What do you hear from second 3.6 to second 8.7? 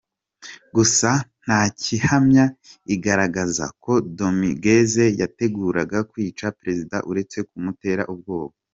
ko Dominguez yateguraga kwica Perezida uretse kumutera ubwoba”.